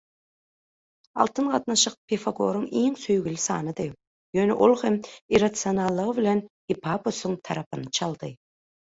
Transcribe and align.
Altyn 1.23 1.49
gatnaşyk 1.55 1.97
Pifagoryň 2.13 2.63
iň 2.79 2.95
söýgüli 3.01 3.37
sanydy, 3.43 3.85
ýöne 4.37 4.55
ol 4.67 4.73
hem 4.83 4.97
irrasionallygy 5.39 6.15
bilen 6.21 6.41
Hippasusyň 6.73 7.37
tarabyny 7.51 7.85
çaldy. 7.99 8.31